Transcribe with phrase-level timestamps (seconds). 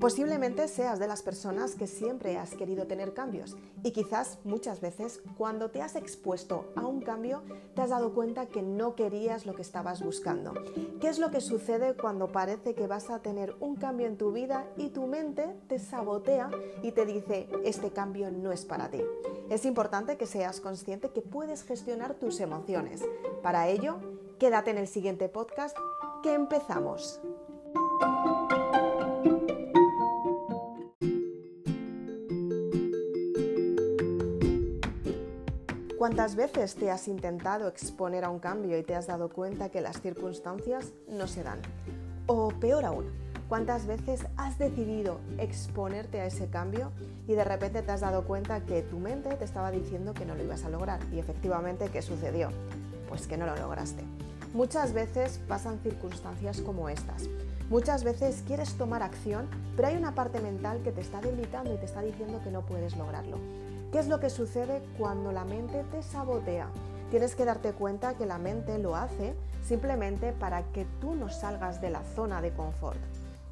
[0.00, 5.20] Posiblemente seas de las personas que siempre has querido tener cambios y quizás muchas veces
[5.36, 7.42] cuando te has expuesto a un cambio
[7.74, 10.54] te has dado cuenta que no querías lo que estabas buscando.
[11.00, 14.30] ¿Qué es lo que sucede cuando parece que vas a tener un cambio en tu
[14.30, 16.48] vida y tu mente te sabotea
[16.80, 19.02] y te dice este cambio no es para ti?
[19.50, 23.02] Es importante que seas consciente que puedes gestionar tus emociones.
[23.42, 23.98] Para ello,
[24.38, 25.76] quédate en el siguiente podcast
[26.22, 27.20] que empezamos.
[35.98, 39.80] ¿Cuántas veces te has intentado exponer a un cambio y te has dado cuenta que
[39.80, 41.58] las circunstancias no se dan?
[42.26, 43.06] O peor aún,
[43.48, 46.92] ¿cuántas veces has decidido exponerte a ese cambio
[47.26, 50.36] y de repente te has dado cuenta que tu mente te estaba diciendo que no
[50.36, 51.00] lo ibas a lograr?
[51.12, 52.50] Y efectivamente, ¿qué sucedió?
[53.08, 54.04] Pues que no lo lograste.
[54.54, 57.24] Muchas veces pasan circunstancias como estas.
[57.70, 61.76] Muchas veces quieres tomar acción, pero hay una parte mental que te está debilitando y
[61.76, 63.38] te está diciendo que no puedes lograrlo.
[63.92, 66.68] ¿Qué es lo que sucede cuando la mente te sabotea?
[67.10, 69.34] Tienes que darte cuenta que la mente lo hace
[69.66, 72.98] simplemente para que tú no salgas de la zona de confort.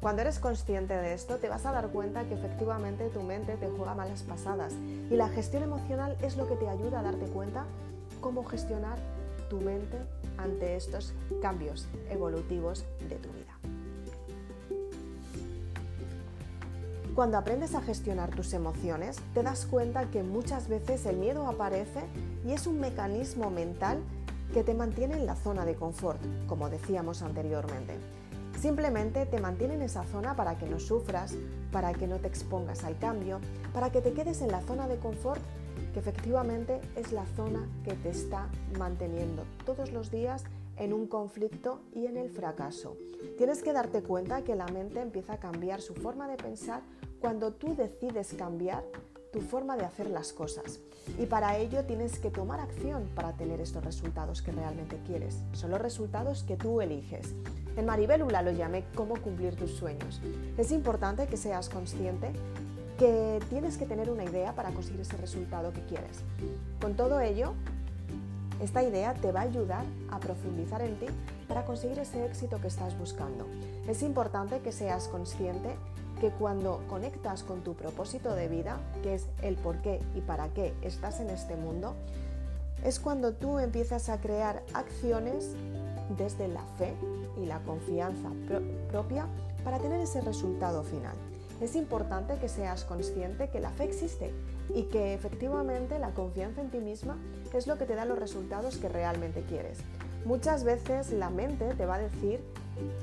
[0.00, 3.68] Cuando eres consciente de esto, te vas a dar cuenta que efectivamente tu mente te
[3.68, 4.72] juega malas pasadas
[5.08, 7.64] y la gestión emocional es lo que te ayuda a darte cuenta
[8.20, 8.98] cómo gestionar
[9.48, 9.98] tu mente
[10.36, 13.43] ante estos cambios evolutivos de tu vida.
[17.14, 22.00] Cuando aprendes a gestionar tus emociones, te das cuenta que muchas veces el miedo aparece
[22.44, 24.00] y es un mecanismo mental
[24.52, 27.94] que te mantiene en la zona de confort, como decíamos anteriormente.
[28.60, 31.36] Simplemente te mantiene en esa zona para que no sufras,
[31.70, 33.38] para que no te expongas al cambio,
[33.72, 35.40] para que te quedes en la zona de confort
[35.92, 40.42] que efectivamente es la zona que te está manteniendo todos los días
[40.76, 42.96] en un conflicto y en el fracaso.
[43.36, 46.82] Tienes que darte cuenta que la mente empieza a cambiar su forma de pensar
[47.20, 48.84] cuando tú decides cambiar
[49.32, 50.78] tu forma de hacer las cosas.
[51.18, 55.42] Y para ello tienes que tomar acción para tener estos resultados que realmente quieres.
[55.52, 57.34] Son los resultados que tú eliges.
[57.76, 60.20] En Maribelula lo llamé cómo cumplir tus sueños.
[60.56, 62.30] Es importante que seas consciente
[62.98, 66.22] que tienes que tener una idea para conseguir ese resultado que quieres.
[66.80, 67.54] Con todo ello,
[68.64, 71.06] esta idea te va a ayudar a profundizar en ti
[71.48, 73.46] para conseguir ese éxito que estás buscando.
[73.86, 75.76] Es importante que seas consciente
[76.20, 80.48] que cuando conectas con tu propósito de vida, que es el por qué y para
[80.48, 81.94] qué estás en este mundo,
[82.84, 85.50] es cuando tú empiezas a crear acciones
[86.16, 86.94] desde la fe
[87.40, 88.30] y la confianza
[88.90, 89.26] propia
[89.64, 91.16] para tener ese resultado final.
[91.60, 94.32] Es importante que seas consciente que la fe existe
[94.74, 97.16] y que efectivamente la confianza en ti misma
[97.52, 99.78] es lo que te da los resultados que realmente quieres.
[100.24, 102.40] Muchas veces la mente te va a decir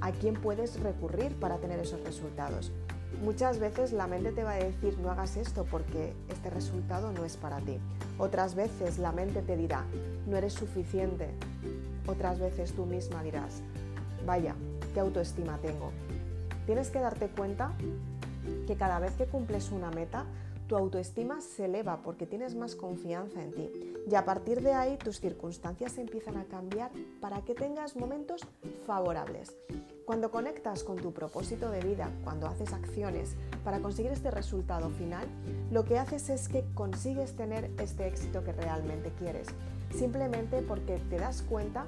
[0.00, 2.72] a quién puedes recurrir para tener esos resultados.
[3.22, 7.24] Muchas veces la mente te va a decir no hagas esto porque este resultado no
[7.24, 7.78] es para ti.
[8.18, 9.84] Otras veces la mente te dirá
[10.26, 11.28] no eres suficiente.
[12.06, 13.62] Otras veces tú misma dirás
[14.28, 14.54] vaya,
[14.92, 15.90] qué autoestima tengo.
[16.66, 17.72] Tienes que darte cuenta
[18.66, 20.24] que cada vez que cumples una meta,
[20.68, 23.70] tu autoestima se eleva porque tienes más confianza en ti.
[24.08, 28.42] Y a partir de ahí tus circunstancias empiezan a cambiar para que tengas momentos
[28.86, 29.56] favorables.
[30.04, 35.26] Cuando conectas con tu propósito de vida, cuando haces acciones para conseguir este resultado final,
[35.70, 39.48] lo que haces es que consigues tener este éxito que realmente quieres.
[39.94, 41.86] Simplemente porque te das cuenta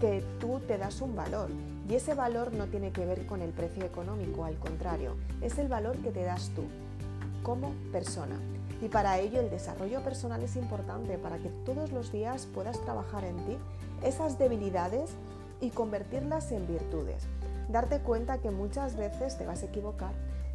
[0.00, 1.50] que tú te das un valor
[1.88, 5.68] y ese valor no tiene que ver con el precio económico, al contrario, es el
[5.68, 6.62] valor que te das tú
[7.42, 8.36] como persona.
[8.80, 13.24] Y para ello el desarrollo personal es importante para que todos los días puedas trabajar
[13.24, 13.56] en ti
[14.04, 15.10] esas debilidades
[15.60, 17.24] y convertirlas en virtudes.
[17.68, 20.12] Darte cuenta que muchas veces te vas a equivocar,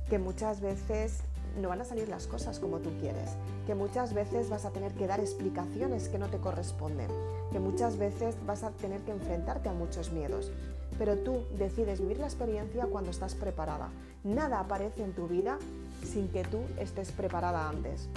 [0.10, 1.20] que muchas veces
[1.62, 3.32] no van a salir las cosas como tú quieres,
[3.66, 7.08] que muchas veces vas a tener que dar explicaciones que no te corresponden,
[7.52, 10.52] que muchas veces vas a tener que enfrentarte a muchos miedos.
[10.98, 13.90] Pero tú decides vivir la experiencia cuando estás preparada.
[14.24, 15.58] Nada aparece en tu vida
[16.04, 18.08] sin que tú estés preparada antes.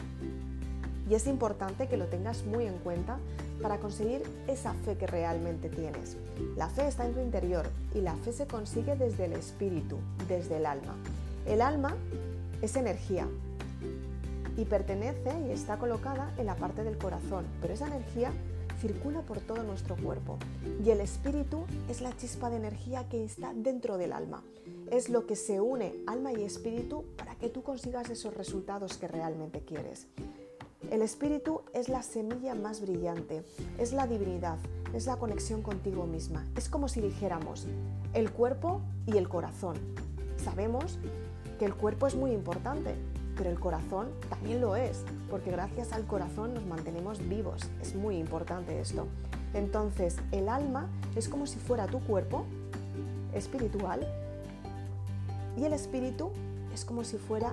[1.09, 3.19] Y es importante que lo tengas muy en cuenta
[3.63, 6.17] para conseguir esa fe que realmente tienes.
[6.57, 9.97] La fe está en tu interior y la fe se consigue desde el espíritu,
[10.29, 10.95] desde el alma.
[11.47, 11.97] El alma
[12.63, 13.29] es energía
[14.57, 18.33] y pertenece y está colocada en la parte del corazón, pero esa energía
[18.81, 20.39] circula por todo nuestro cuerpo
[20.85, 24.43] y el espíritu es la chispa de energía que está dentro del alma.
[24.91, 29.09] Es lo que se une alma y espíritu para que tú consigas esos resultados que
[29.09, 30.07] realmente quieres.
[30.91, 33.43] El espíritu es la semilla más brillante,
[33.79, 34.59] es la divinidad,
[34.95, 36.47] es la conexión contigo misma.
[36.57, 37.67] Es como si dijéramos
[38.15, 39.77] el cuerpo y el corazón.
[40.43, 40.99] Sabemos
[41.59, 42.95] que el cuerpo es muy importante,
[43.37, 47.69] pero el corazón también lo es, porque gracias al corazón nos mantenemos vivos.
[47.83, 49.07] Es muy importante esto.
[49.55, 52.45] Entonces, el alma es como si fuera tu cuerpo
[53.35, 54.07] espiritual
[55.57, 56.31] y el espíritu
[56.73, 57.53] es como si fuera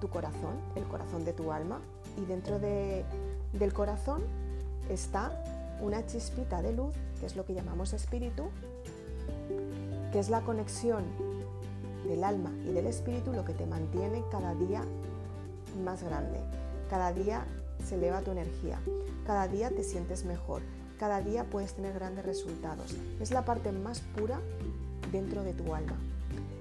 [0.00, 1.80] tu corazón, el corazón de tu alma.
[2.16, 4.22] Y dentro del corazón
[4.88, 5.32] está
[5.80, 8.44] una chispita de luz, que es lo que llamamos espíritu,
[10.12, 11.04] que es la conexión
[12.08, 14.84] del alma y del espíritu lo que te mantiene cada día
[15.84, 16.38] más grande.
[16.90, 17.44] Cada día
[17.84, 18.78] se eleva tu energía,
[19.26, 20.62] cada día te sientes mejor,
[20.98, 22.94] cada día puedes tener grandes resultados.
[23.20, 24.40] Es la parte más pura
[25.10, 25.96] dentro de tu alma.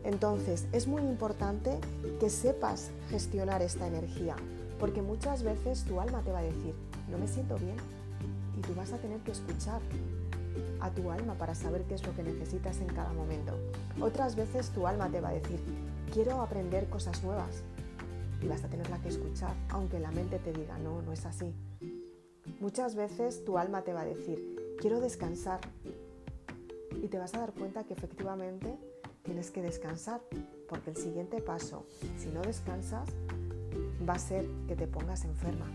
[0.04, 1.80] Entonces, es muy importante
[2.19, 4.36] que sepas gestionar esta energía,
[4.80, 6.74] porque muchas veces tu alma te va a decir,
[7.10, 7.78] no me siento bien,
[8.57, 9.81] y tú vas a tener que escuchar
[10.80, 13.54] a tu alma para saber qué es lo que necesitas en cada momento.
[14.00, 15.60] Otras veces tu alma te va a decir,
[16.14, 17.64] quiero aprender cosas nuevas,
[18.42, 21.54] y vas a tenerla que escuchar, aunque la mente te diga, no, no es así.
[22.60, 25.62] Muchas veces tu alma te va a decir, quiero descansar,
[27.02, 28.78] y te vas a dar cuenta que efectivamente
[29.24, 30.22] tienes que descansar,
[30.68, 31.86] porque el siguiente paso,
[32.18, 33.10] si no descansas,
[34.08, 35.66] va a ser que te pongas enferma.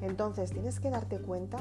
[0.00, 1.58] Entonces tienes que darte cuenta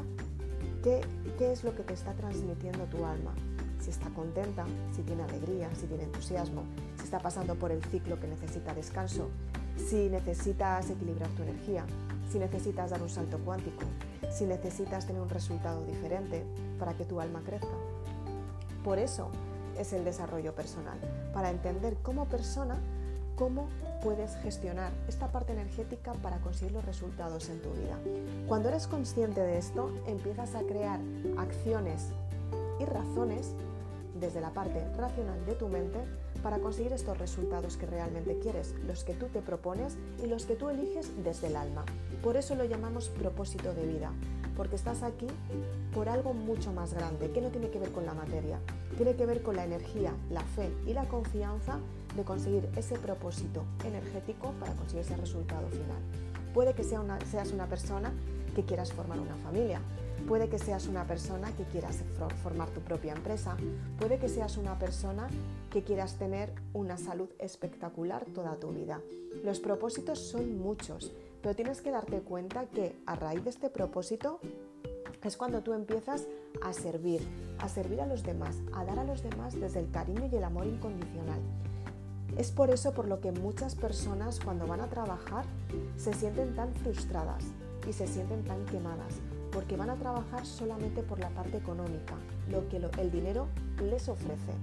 [0.81, 1.01] qué,
[1.39, 3.33] es lo que te está transmitiendo tu alma.
[3.79, 6.63] Si está contenta, si tiene alegría, si tiene entusiasmo,
[6.97, 9.29] si está pasando por el ciclo que necesita descanso,
[9.77, 11.85] si necesitas equilibrar tu energía,
[12.31, 13.83] si necesitas dar un salto cuántico,
[14.31, 16.45] si necesitas tener un resultado diferente
[16.77, 17.75] para que tu alma crezca.
[18.83, 19.29] Por eso
[19.77, 20.99] es el desarrollo personal,
[21.33, 22.77] para entender como persona
[23.35, 23.67] cómo
[24.03, 27.97] puedes gestionar esta parte energética para conseguir los resultados en tu vida.
[28.47, 30.99] Cuando eres consciente de esto, empiezas a crear
[31.37, 32.09] acciones
[32.79, 33.53] y razones
[34.19, 35.99] desde la parte racional de tu mente
[36.43, 40.55] para conseguir estos resultados que realmente quieres, los que tú te propones y los que
[40.55, 41.85] tú eliges desde el alma.
[42.23, 44.11] Por eso lo llamamos propósito de vida,
[44.61, 45.25] porque estás aquí
[45.91, 48.59] por algo mucho más grande, que no tiene que ver con la materia,
[48.95, 51.79] tiene que ver con la energía, la fe y la confianza
[52.15, 55.97] de conseguir ese propósito energético para conseguir ese resultado final.
[56.53, 58.11] Puede que sea seas una persona
[58.55, 59.81] que quieras formar una familia,
[60.27, 62.03] puede que seas una persona que quieras
[62.43, 63.57] formar tu propia empresa,
[63.97, 65.27] puede que seas una persona
[65.71, 69.01] que quieras tener una salud espectacular toda tu vida.
[69.43, 74.39] Los propósitos son muchos pero tienes que darte cuenta que a raíz de este propósito
[75.23, 76.27] es cuando tú empiezas
[76.61, 77.21] a servir,
[77.59, 80.43] a servir a los demás, a dar a los demás desde el cariño y el
[80.43, 81.39] amor incondicional.
[82.37, 85.45] Es por eso por lo que muchas personas cuando van a trabajar
[85.97, 87.43] se sienten tan frustradas
[87.87, 89.15] y se sienten tan quemadas,
[89.51, 92.15] porque van a trabajar solamente por la parte económica,
[92.49, 93.47] lo que el dinero
[93.83, 94.53] les ofrece.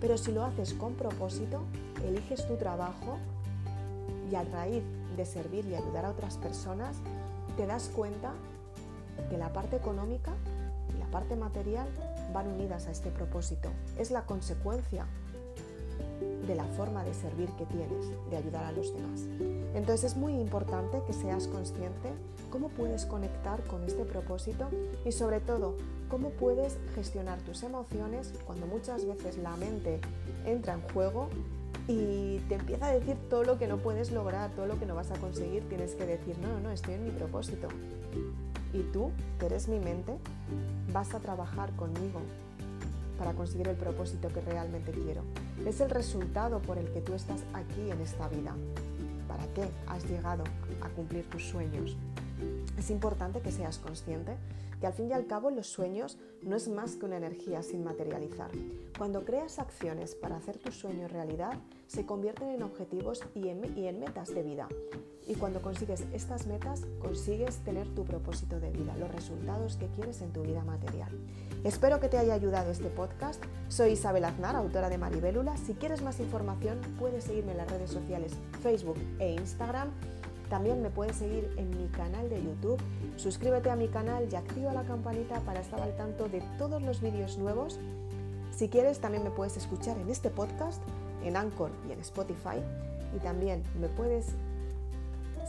[0.00, 1.62] Pero si lo haces con propósito,
[2.04, 3.18] eliges tu trabajo
[4.30, 4.82] y a raíz
[5.16, 6.96] de servir y ayudar a otras personas,
[7.56, 8.32] te das cuenta
[9.30, 10.32] que la parte económica
[10.94, 11.88] y la parte material
[12.32, 13.70] van unidas a este propósito.
[13.98, 15.06] Es la consecuencia
[16.46, 19.26] de la forma de servir que tienes, de ayudar a los demás.
[19.74, 22.10] Entonces es muy importante que seas consciente
[22.50, 24.68] cómo puedes conectar con este propósito
[25.04, 25.76] y sobre todo
[26.08, 30.00] cómo puedes gestionar tus emociones cuando muchas veces la mente
[30.46, 31.28] entra en juego
[31.88, 34.94] y te empieza a decir todo lo que no puedes lograr, todo lo que no
[34.94, 37.68] vas a conseguir, tienes que decir, no, no, no, estoy en mi propósito.
[38.74, 40.18] Y tú, que eres mi mente,
[40.92, 42.20] vas a trabajar conmigo
[43.18, 45.22] para conseguir el propósito que realmente quiero.
[45.66, 48.54] Es el resultado por el que tú estás aquí en esta vida.
[49.26, 50.44] ¿Para qué has llegado
[50.82, 51.96] a cumplir tus sueños?
[52.78, 54.36] Es importante que seas consciente
[54.80, 57.84] que al fin y al cabo los sueños no es más que una energía sin
[57.84, 58.50] materializar.
[58.96, 61.54] Cuando creas acciones para hacer tus sueños realidad,
[61.86, 64.68] se convierten en objetivos y en, y en, metas de vida.
[65.26, 70.22] Y cuando consigues estas metas, consigues tener tu propósito de vida, los resultados que quieres
[70.22, 71.10] en tu vida material.
[71.64, 73.42] Espero que te haya ayudado este podcast.
[73.68, 75.56] Soy Isabel Aznar, autora de Maribélula.
[75.56, 79.90] Si quieres más información, puedes seguirme en las redes sociales Facebook e Instagram
[80.48, 82.80] también me puedes seguir en mi canal de YouTube.
[83.16, 87.00] Suscríbete a mi canal y activa la campanita para estar al tanto de todos los
[87.00, 87.78] vídeos nuevos.
[88.54, 90.82] Si quieres, también me puedes escuchar en este podcast,
[91.22, 92.62] en Anchor y en Spotify.
[93.16, 94.26] Y también me puedes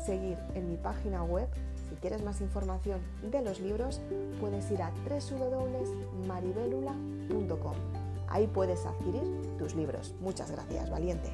[0.06, 1.50] seguir en mi página web.
[1.89, 4.00] Si quieres más información de los libros,
[4.39, 7.75] puedes ir a www.maribelula.com.
[8.27, 9.24] Ahí puedes adquirir
[9.58, 10.13] tus libros.
[10.22, 11.29] Muchas gracias, valiente.